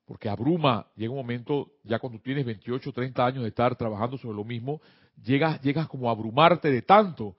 [0.06, 4.36] porque abruma, llega un momento, ya cuando tienes 28, 30 años de estar trabajando sobre
[4.36, 4.80] lo mismo,
[5.22, 7.36] llegas, llegas como a abrumarte de tanto.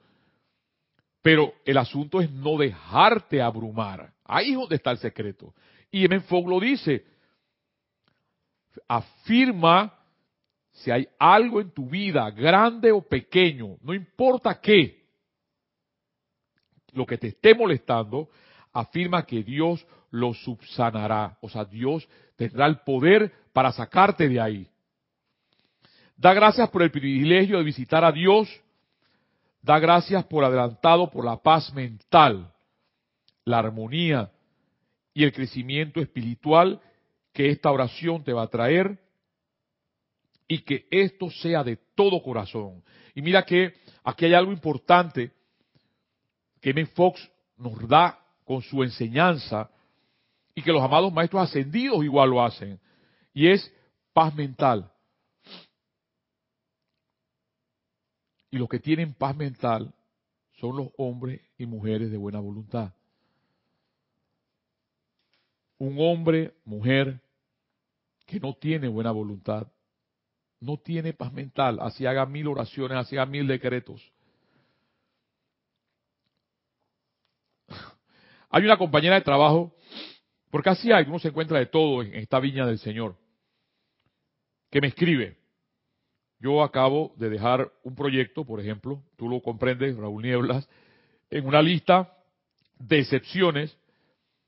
[1.22, 4.15] Pero el asunto es no dejarte abrumar.
[4.26, 5.54] Ahí es donde está el secreto.
[5.92, 6.20] Y M.
[6.22, 7.06] Fogg lo dice.
[8.88, 9.94] Afirma
[10.76, 15.06] si hay algo en tu vida, grande o pequeño, no importa qué,
[16.92, 18.30] lo que te esté molestando,
[18.74, 21.38] afirma que Dios lo subsanará.
[21.42, 24.68] O sea, Dios tendrá el poder para sacarte de ahí.
[26.18, 28.50] Da gracias por el privilegio de visitar a Dios.
[29.62, 32.54] Da gracias por adelantado por la paz mental,
[33.46, 34.32] la armonía
[35.14, 36.82] y el crecimiento espiritual
[37.32, 39.00] que esta oración te va a traer
[40.48, 42.84] y que esto sea de todo corazón.
[43.14, 45.32] Y mira que aquí hay algo importante
[46.62, 46.86] que M.
[46.88, 49.70] Fox nos da con su enseñanza
[50.54, 52.80] y que los amados maestros ascendidos igual lo hacen.
[53.34, 53.72] Y es
[54.14, 54.92] paz mental.
[58.50, 59.94] Y los que tienen paz mental
[60.60, 62.94] son los hombres y mujeres de buena voluntad.
[65.86, 67.22] Un hombre, mujer,
[68.26, 69.68] que no tiene buena voluntad,
[70.60, 74.02] no tiene paz mental, así haga mil oraciones, así haga mil decretos.
[78.50, 79.76] Hay una compañera de trabajo,
[80.50, 83.16] porque así hay, uno se encuentra de todo en esta viña del Señor,
[84.72, 85.38] que me escribe.
[86.40, 90.68] Yo acabo de dejar un proyecto, por ejemplo, tú lo comprendes, Raúl Nieblas,
[91.30, 92.12] en una lista
[92.80, 93.78] de excepciones.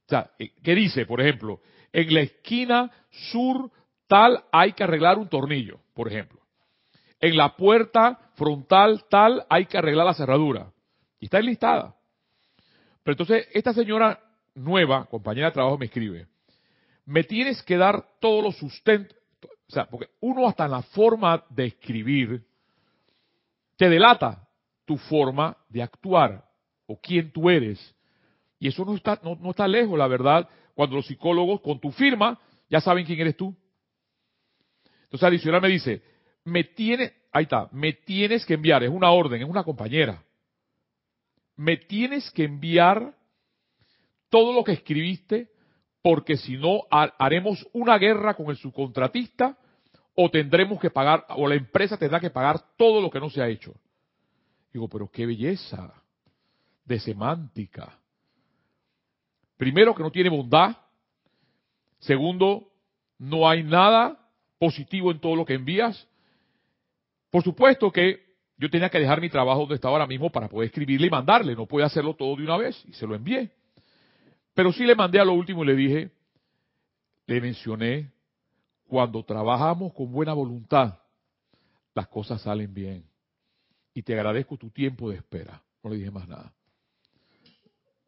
[0.07, 1.61] O sea, eh, ¿qué dice, por ejemplo?
[1.91, 3.69] En la esquina sur
[4.07, 6.39] tal hay que arreglar un tornillo, por ejemplo.
[7.19, 10.71] En la puerta frontal tal hay que arreglar la cerradura.
[11.19, 11.95] Y está enlistada.
[13.03, 14.19] Pero entonces esta señora
[14.55, 16.27] nueva, compañera de trabajo, me escribe,
[17.05, 21.43] me tienes que dar todos los sustentos, o sea, porque uno hasta en la forma
[21.49, 22.45] de escribir
[23.75, 24.47] te delata
[24.85, 26.45] tu forma de actuar
[26.85, 27.93] o quién tú eres.
[28.59, 31.91] Y eso no está, no, no está lejos, la verdad, cuando los psicólogos con tu
[31.91, 32.39] firma
[32.69, 33.55] ya saben quién eres tú.
[35.03, 36.01] Entonces adicional me dice,
[36.43, 40.23] me tiene, ahí está, me tienes que enviar, es una orden, es una compañera.
[41.55, 43.15] Me tienes que enviar
[44.29, 45.49] todo lo que escribiste,
[46.01, 49.57] porque si no haremos una guerra con el subcontratista
[50.15, 53.41] o tendremos que pagar, o la empresa tendrá que pagar todo lo que no se
[53.41, 53.73] ha hecho.
[54.71, 55.93] Digo, pero qué belleza
[56.85, 57.99] de semántica.
[59.57, 60.77] Primero, que no tiene bondad.
[61.99, 62.69] Segundo,
[63.17, 64.17] no hay nada
[64.59, 66.07] positivo en todo lo que envías.
[67.29, 68.25] Por supuesto que
[68.57, 71.55] yo tenía que dejar mi trabajo donde estaba ahora mismo para poder escribirle y mandarle.
[71.55, 73.51] No puede hacerlo todo de una vez y se lo envié.
[74.53, 76.11] Pero sí le mandé a lo último y le dije,
[77.27, 78.11] le mencioné,
[78.87, 80.97] cuando trabajamos con buena voluntad,
[81.93, 83.03] las cosas salen bien.
[83.93, 85.61] Y te agradezco tu tiempo de espera.
[85.83, 86.53] No le dije más nada.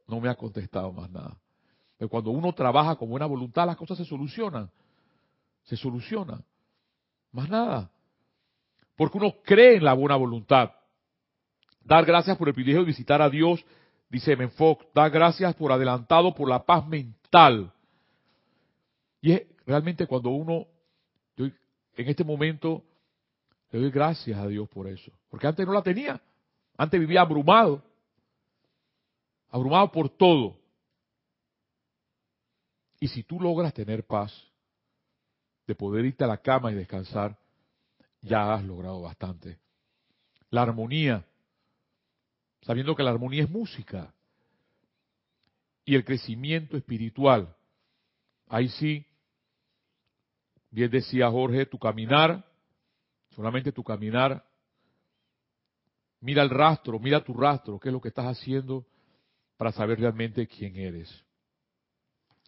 [0.10, 1.38] No me ha contestado más nada.
[1.98, 4.70] Pero cuando uno trabaja con buena voluntad, las cosas se solucionan
[5.70, 6.42] se soluciona.
[7.32, 7.92] Más nada.
[8.96, 10.72] Porque uno cree en la buena voluntad.
[11.84, 13.64] Dar gracias por el privilegio de visitar a Dios,
[14.10, 14.84] dice Menfoc.
[14.94, 17.72] Dar gracias por adelantado por la paz mental.
[19.22, 20.66] Y es realmente cuando uno,
[21.38, 21.54] en
[21.96, 22.84] este momento,
[23.72, 25.12] le doy gracias a Dios por eso.
[25.30, 26.20] Porque antes no la tenía.
[26.78, 27.84] Antes vivía abrumado.
[29.50, 30.58] Abrumado por todo.
[33.00, 34.34] Y si tú logras tener paz,
[35.66, 37.38] de poder irte a la cama y descansar,
[38.22, 39.60] ya has logrado bastante.
[40.50, 41.24] La armonía,
[42.62, 44.14] sabiendo que la armonía es música.
[45.86, 47.56] Y el crecimiento espiritual,
[48.48, 49.06] ahí sí,
[50.72, 52.46] bien decía Jorge, tu caminar,
[53.36, 54.44] solamente tu caminar,
[56.20, 58.86] mira el rastro, mira tu rastro, qué es lo que estás haciendo
[59.60, 61.14] para saber realmente quién eres.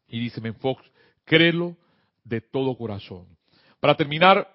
[0.07, 0.81] Y dice Menfox,
[1.25, 1.75] créelo
[2.23, 3.27] de todo corazón.
[3.81, 4.47] Para terminar,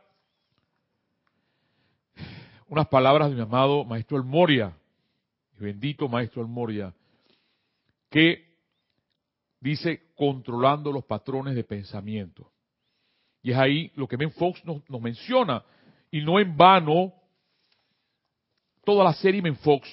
[2.66, 4.75] unas palabras de mi amado Maestro El Moria,
[5.59, 6.95] bendito Maestro El Moria,
[8.09, 8.57] que
[9.61, 12.51] dice controlando los patrones de pensamiento.
[13.42, 15.62] Y es ahí lo que Ben Fox nos, menciona,
[16.11, 17.12] y no en vano
[18.83, 19.87] toda la serie Men Fox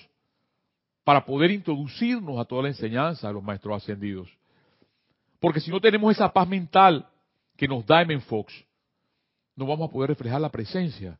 [1.04, 4.30] para poder introducirnos a toda la enseñanza de los maestros ascendidos.
[5.40, 7.08] Porque si no tenemos esa paz mental
[7.58, 8.54] que nos da Men Fox,
[9.56, 11.20] no vamos a poder reflejar la presencia.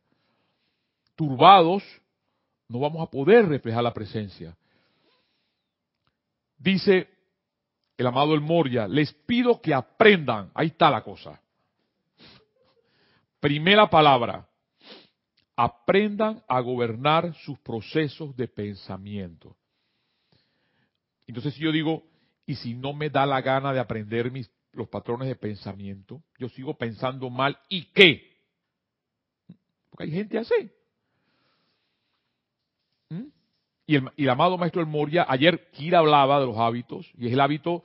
[1.14, 1.82] Turbados,
[2.68, 4.56] no vamos a poder reflejar la presencia.
[6.58, 7.08] Dice
[7.96, 11.40] el amado El Moria, les pido que aprendan, ahí está la cosa.
[13.38, 14.48] Primera palabra,
[15.54, 19.54] aprendan a gobernar sus procesos de pensamiento.
[21.26, 22.04] Entonces si yo digo,
[22.46, 26.48] y si no me da la gana de aprender mis, los patrones de pensamiento, yo
[26.48, 28.34] sigo pensando mal, ¿y qué?
[29.90, 30.70] Porque hay gente así.
[33.10, 33.28] ¿Mm?
[33.86, 37.28] Y, el, y el, amado maestro El Moria, ayer Kira hablaba de los hábitos, y
[37.28, 37.84] es el hábito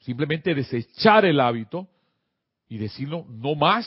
[0.00, 1.88] simplemente desechar el hábito
[2.68, 3.86] y decirlo no más.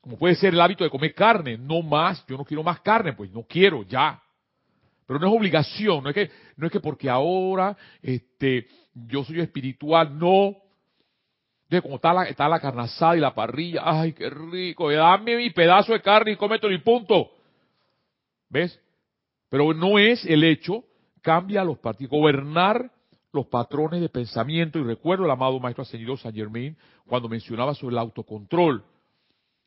[0.00, 3.12] Como puede ser el hábito de comer carne, no más, yo no quiero más carne,
[3.12, 4.22] pues no quiero, ya.
[5.10, 9.40] Pero no es obligación, no es que, no es que porque ahora este, yo soy
[9.40, 10.54] espiritual, no.
[11.68, 15.94] De como está la, está la y la parrilla, ay, qué rico, dame mi pedazo
[15.94, 17.28] de carne y cómetelo y punto.
[18.50, 18.80] ¿Ves?
[19.48, 20.84] Pero no es el hecho,
[21.22, 22.92] cambia los partidos, gobernar
[23.32, 24.78] los patrones de pensamiento.
[24.78, 26.76] Y recuerdo el amado maestro ascendido San Germain
[27.08, 28.84] cuando mencionaba sobre el autocontrol.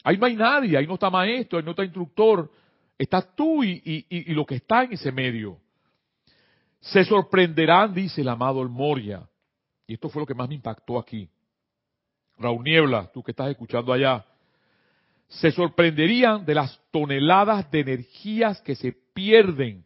[0.05, 2.49] Ahí no hay nadie, ahí no está maestro, ahí no está instructor,
[2.97, 5.59] estás tú y, lo que está en ese medio.
[6.79, 9.27] Se sorprenderán, dice el amado Moria,
[9.87, 11.29] y esto fue lo que más me impactó aquí.
[12.37, 14.25] Raúl Niebla, tú que estás escuchando allá,
[15.27, 19.85] se sorprenderían de las toneladas de energías que se pierden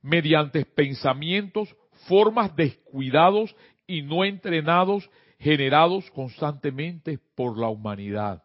[0.00, 1.74] mediante pensamientos,
[2.06, 3.54] formas descuidados
[3.86, 8.42] y no entrenados generados constantemente por la humanidad.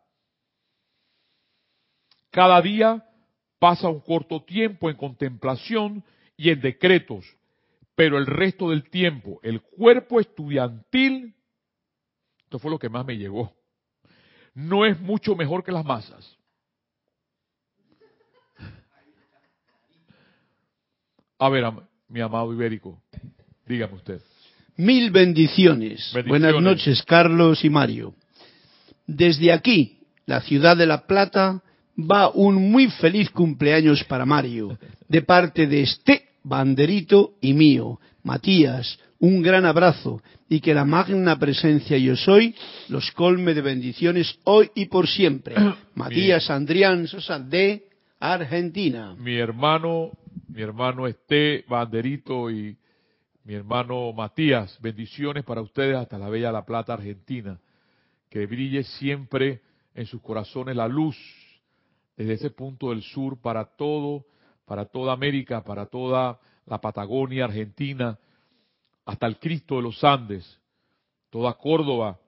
[2.30, 3.04] Cada día
[3.64, 6.04] pasa un corto tiempo en contemplación
[6.36, 7.26] y en decretos,
[7.96, 11.34] pero el resto del tiempo, el cuerpo estudiantil,
[12.44, 13.56] esto fue lo que más me llegó,
[14.54, 16.38] no es mucho mejor que las masas.
[21.40, 21.64] A ver,
[22.10, 23.02] mi amado ibérico,
[23.66, 24.22] dígame usted.
[24.76, 26.12] Mil bendiciones.
[26.14, 26.28] bendiciones.
[26.28, 28.14] Buenas noches, Carlos y Mario.
[29.08, 31.64] Desde aquí, la ciudad de La Plata,
[31.98, 34.78] va un muy feliz cumpleaños para Mario,
[35.08, 38.00] de parte de este banderito y mío.
[38.24, 42.56] Matías, un gran abrazo y que la magna presencia yo soy
[42.90, 45.56] los colme de bendiciones hoy y por siempre.
[45.96, 47.88] Matías Andrián Sosa de
[48.20, 49.16] Argentina.
[49.18, 50.12] Mi hermano,
[50.48, 52.78] mi hermano este banderito y
[53.46, 57.60] mi hermano Matías, bendiciones para ustedes hasta la bella La Plata, Argentina.
[58.30, 59.62] Que brille siempre
[59.94, 61.16] en sus corazones la luz
[62.16, 64.26] desde ese punto del sur para todo,
[64.66, 68.18] para toda América, para toda la Patagonia, Argentina,
[69.06, 70.60] hasta el Cristo de los Andes,
[71.30, 72.20] toda Córdoba,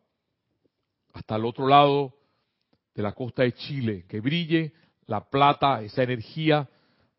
[1.13, 2.13] hasta el otro lado
[2.93, 4.73] de la costa de Chile, que brille
[5.05, 6.67] la plata, esa energía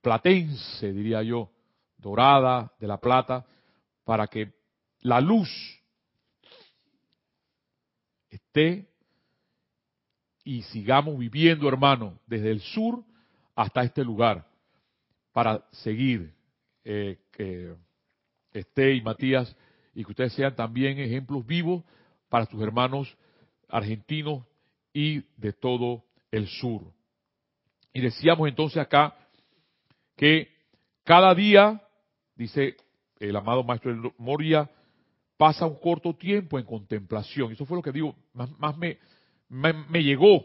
[0.02, 1.50] platense, diría yo,
[1.96, 3.46] dorada de la plata,
[4.04, 4.52] para que
[5.00, 5.48] la luz
[8.28, 8.88] esté
[10.46, 13.02] y sigamos viviendo, hermano, desde el sur
[13.56, 14.46] hasta este lugar,
[15.32, 16.32] para seguir
[16.84, 17.74] eh, que
[18.52, 19.54] Esté y Matías,
[19.92, 21.82] y que ustedes sean también ejemplos vivos
[22.28, 23.12] para sus hermanos
[23.68, 24.44] argentinos
[24.92, 26.92] y de todo el sur.
[27.92, 29.16] Y decíamos entonces acá
[30.14, 30.48] que
[31.02, 31.82] cada día,
[32.36, 32.76] dice
[33.18, 34.70] el amado maestro Moria,
[35.36, 37.50] pasa un corto tiempo en contemplación.
[37.50, 38.98] Eso fue lo que digo, más, más me,
[39.48, 40.44] me, me llegó.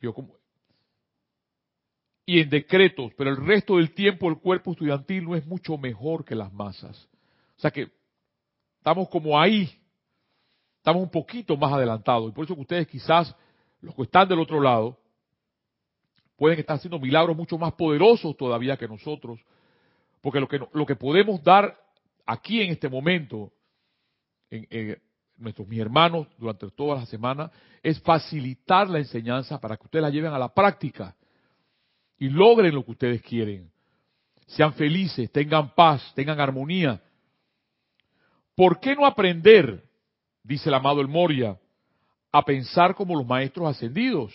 [0.00, 0.34] Yo como,
[2.30, 6.24] y en decretos, pero el resto del tiempo el cuerpo estudiantil no es mucho mejor
[6.24, 7.08] que las masas.
[7.56, 7.90] O sea que
[8.78, 9.68] estamos como ahí,
[10.76, 12.30] estamos un poquito más adelantados.
[12.30, 13.34] Y por eso que ustedes quizás
[13.80, 14.98] los que están del otro lado,
[16.36, 19.40] pueden estar haciendo milagros mucho más poderosos todavía que nosotros,
[20.20, 21.78] porque lo que, lo que podemos dar
[22.26, 23.52] aquí en este momento,
[24.50, 25.02] en,
[25.40, 27.50] nuestros mis hermanos durante toda la semana,
[27.82, 31.16] es facilitar la enseñanza para que ustedes la lleven a la práctica
[32.18, 33.70] y logren lo que ustedes quieren.
[34.46, 37.00] Sean felices, tengan paz, tengan armonía.
[38.54, 39.82] ¿Por qué no aprender,
[40.42, 41.58] dice el amado El Moria,
[42.32, 44.34] a pensar como los maestros ascendidos?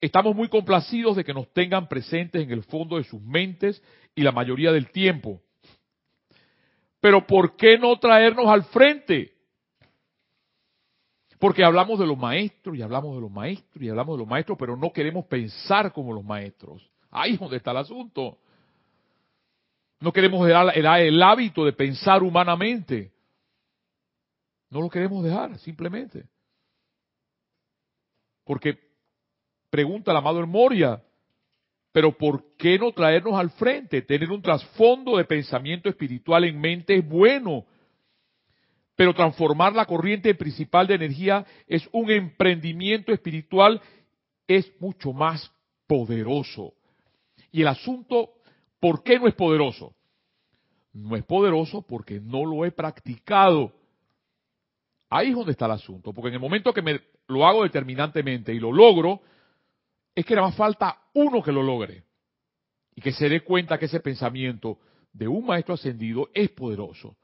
[0.00, 3.82] Estamos muy complacidos de que nos tengan presentes en el fondo de sus mentes
[4.14, 5.40] y la mayoría del tiempo.
[7.00, 9.32] Pero ¿por qué no traernos al frente?
[11.38, 14.58] Porque hablamos de los maestros y hablamos de los maestros y hablamos de los maestros,
[14.58, 16.88] pero no queremos pensar como los maestros.
[17.10, 18.38] Ahí es donde está el asunto.
[20.00, 23.10] No queremos dejar el hábito de pensar humanamente.
[24.68, 26.26] No lo queremos dejar, simplemente.
[28.44, 28.90] Porque
[29.70, 31.00] Pregunta el amado El Moria,
[31.92, 34.02] pero ¿por qué no traernos al frente?
[34.02, 37.64] Tener un trasfondo de pensamiento espiritual en mente es bueno,
[38.94, 43.80] pero transformar la corriente principal de energía es un emprendimiento espiritual,
[44.46, 45.50] es mucho más
[45.86, 46.74] poderoso.
[47.50, 48.34] Y el asunto,
[48.78, 49.94] ¿por qué no es poderoso?
[50.92, 53.72] No es poderoso porque no lo he practicado.
[55.08, 58.54] Ahí es donde está el asunto, porque en el momento que me lo hago determinantemente
[58.54, 59.22] y lo logro,
[60.14, 62.04] es que nada más falta uno que lo logre
[62.94, 64.78] y que se dé cuenta que ese pensamiento
[65.12, 67.16] de un maestro ascendido es poderoso.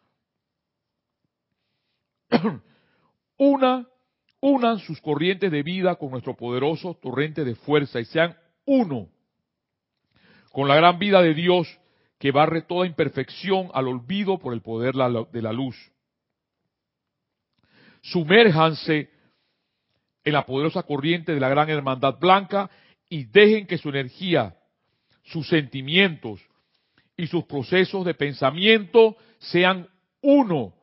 [3.38, 3.86] Una,
[4.40, 9.08] unan sus corrientes de vida con nuestro poderoso torrente de fuerza y sean uno
[10.52, 11.68] con la gran vida de Dios
[12.18, 15.76] que barre toda imperfección al olvido por el poder de la luz.
[18.00, 19.10] Sumérjanse
[20.26, 22.68] en la poderosa corriente de la gran hermandad blanca
[23.08, 24.56] y dejen que su energía,
[25.22, 26.40] sus sentimientos
[27.16, 29.88] y sus procesos de pensamiento sean
[30.22, 30.74] uno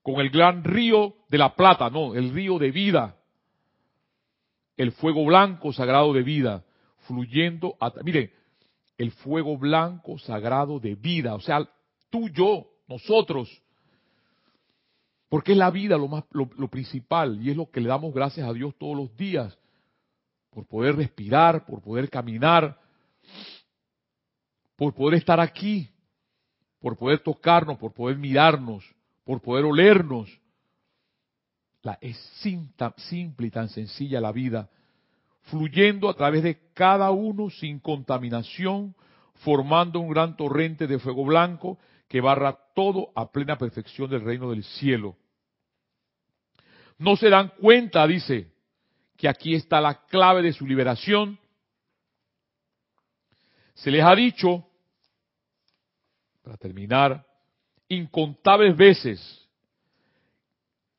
[0.00, 3.16] con el gran río de la plata, no, el río de vida,
[4.76, 6.64] el fuego blanco sagrado de vida,
[7.00, 8.30] fluyendo, miren,
[8.96, 11.68] el fuego blanco sagrado de vida, o sea,
[12.10, 13.50] tú, yo, nosotros,
[15.28, 18.48] porque es la vida lo, más, lo, principal y es lo que le damos gracias
[18.48, 19.56] a Dios todos los días.
[20.50, 22.78] Por poder respirar, por poder caminar,
[24.74, 25.90] por poder estar aquí,
[26.80, 28.84] por poder tocarnos, por poder mirarnos,
[29.24, 30.30] por poder olernos.
[31.82, 32.16] La, es
[33.08, 34.70] simple y tan sencilla la vida,
[35.42, 38.94] fluyendo a través de cada uno sin contaminación,
[39.36, 41.78] formando un gran torrente de fuego blanco
[42.08, 45.16] que barra todo a plena perfección del reino del cielo.
[46.96, 48.50] No se dan cuenta, dice,
[49.16, 51.38] que aquí está la clave de su liberación.
[53.74, 54.66] Se les ha dicho,
[56.42, 57.26] para terminar,
[57.88, 59.48] incontables veces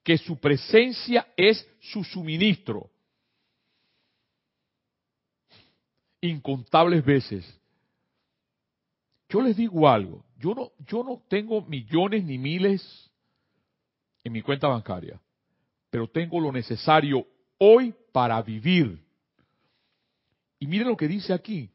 [0.03, 2.89] que su presencia es su suministro.
[6.22, 7.59] Incontables veces.
[9.30, 13.11] Yo les digo algo, yo no, yo no tengo millones ni miles
[14.23, 15.21] en mi cuenta bancaria,
[15.91, 17.27] pero tengo lo necesario
[17.59, 18.99] hoy para vivir.
[20.57, 21.69] Y miren lo que dice aquí,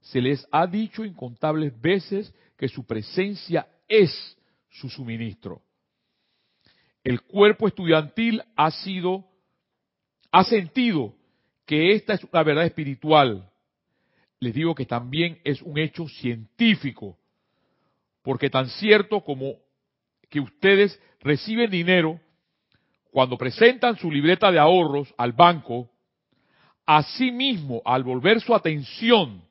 [0.00, 4.36] se les ha dicho incontables veces que su presencia es
[4.70, 5.62] su suministro.
[7.02, 9.26] El cuerpo estudiantil ha sido,
[10.30, 11.14] ha sentido
[11.66, 13.49] que esta es una verdad espiritual
[14.40, 17.18] les digo que también es un hecho científico,
[18.22, 19.56] porque tan cierto como
[20.30, 22.18] que ustedes reciben dinero,
[23.10, 25.90] cuando presentan su libreta de ahorros al banco,
[26.86, 29.44] asimismo, al volver su atención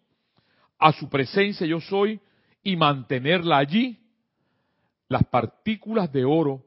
[0.79, 2.19] a su presencia yo soy
[2.63, 3.99] y mantenerla allí,
[5.07, 6.65] las partículas de oro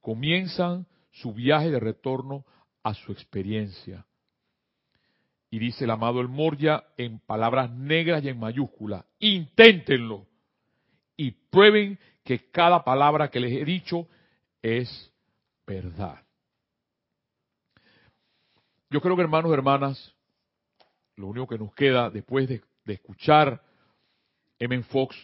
[0.00, 2.44] comienzan su viaje de retorno
[2.82, 4.06] a su experiencia.
[5.50, 10.26] Y dice el amado El Moria en palabras negras y en mayúscula, inténtenlo
[11.16, 14.06] y prueben que cada palabra que les he dicho
[14.62, 15.12] es
[15.66, 16.22] verdad.
[18.90, 20.14] Yo creo que hermanos hermanas,
[21.16, 23.62] lo único que nos queda después de, escuchar
[24.58, 24.82] M.
[24.84, 25.16] Fox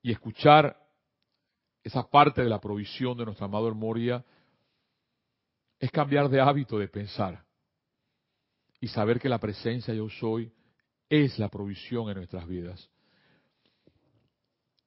[0.00, 0.76] y escuchar
[1.82, 4.24] esa parte de la provisión de nuestro amado El Moria,
[5.80, 7.47] es cambiar de hábito de pensar
[8.80, 10.52] y saber que la presencia yo soy
[11.08, 12.88] es la provisión en nuestras vidas.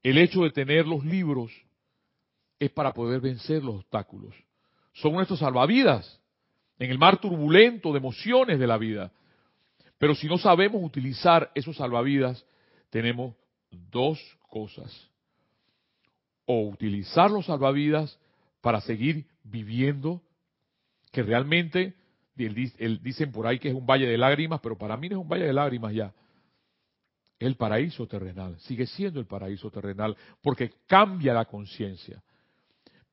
[0.04, 1.52] El hecho de tener los libros
[2.60, 4.36] es para poder vencer los obstáculos.
[4.94, 6.20] Son nuestros salvavidas.
[6.80, 9.12] en el mar turbulento de emociones de la vida.
[10.00, 12.44] Pero si no sabemos utilizar esos salvavidas,
[12.90, 13.36] tenemos
[13.70, 14.20] dos
[14.50, 14.92] cosas.
[16.48, 18.18] O utilizar los salvavidas
[18.62, 20.24] para seguir viviendo,
[21.12, 21.94] que realmente
[22.36, 25.30] dicen por ahí que es un valle de lágrimas, pero para mí no es un
[25.30, 26.14] valle de lágrimas ya.
[27.40, 32.22] El paraíso terrenal sigue siendo el paraíso terrenal porque cambia la conciencia.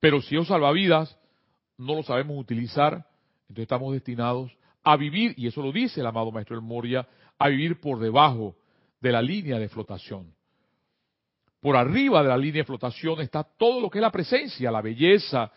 [0.00, 1.18] Pero si esos salvavidas
[1.78, 3.06] no lo sabemos utilizar,
[3.42, 4.52] entonces estamos destinados
[4.84, 7.06] a vivir, y eso lo dice el amado Maestro El Moria,
[7.38, 8.56] a vivir por debajo
[9.00, 10.34] de la línea de flotación.
[11.60, 14.82] Por arriba de la línea de flotación está todo lo que es la presencia, la
[14.82, 15.50] belleza,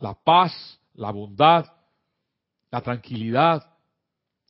[0.00, 1.66] la paz, la bondad,
[2.76, 3.72] la tranquilidad,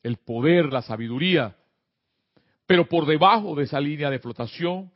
[0.03, 1.55] el poder, la sabiduría.
[2.65, 4.91] Pero por debajo de esa línea de flotación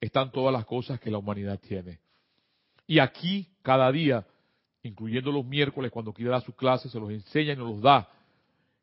[0.00, 2.00] están todas las cosas que la humanidad tiene.
[2.88, 4.26] Y aquí, cada día,
[4.82, 8.08] incluyendo los miércoles, cuando quiera dar sus clases, se los enseña y nos los da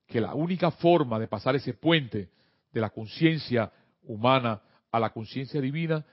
[0.07, 2.29] que la única forma de pasar ese puente
[2.71, 3.69] de la conciencia
[4.03, 4.61] humana
[4.93, 6.05] a la conciencia divina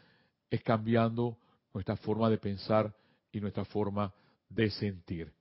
[0.50, 1.38] es cambiando
[1.72, 2.92] nuestra forma de pensar
[3.30, 4.12] y nuestra forma
[4.48, 5.32] de sentir.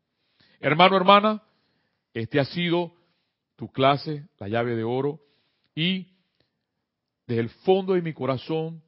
[0.60, 1.41] Hermano, hermana,
[2.16, 2.93] este ha sido
[3.55, 5.22] tu clase, la llave de oro,
[5.76, 6.07] y
[7.28, 8.82] desde el fondo de mi corazón,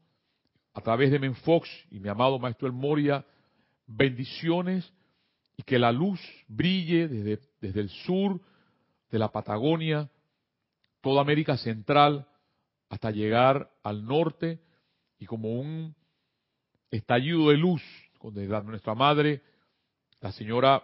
[0.73, 3.25] a través de Menfox y mi amado Maestro El Moria,
[3.85, 4.91] bendiciones
[5.57, 8.39] y que la luz brille desde, desde el sur,
[9.09, 10.09] de la Patagonia,
[11.01, 12.27] toda América Central,
[12.89, 14.59] hasta llegar al norte
[15.19, 15.95] y como un
[16.91, 17.81] estallido de luz,
[18.21, 19.41] donde nuestra madre,
[20.21, 20.83] la señora,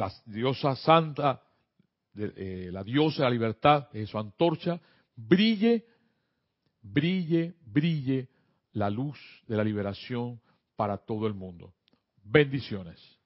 [0.00, 1.42] la diosa santa,
[2.16, 4.80] eh, la diosa de la libertad, de su antorcha,
[5.14, 5.84] brille,
[6.82, 8.28] brille, brille
[8.72, 10.40] la luz de la liberación
[10.74, 11.74] para todo el mundo.
[12.24, 13.19] Bendiciones.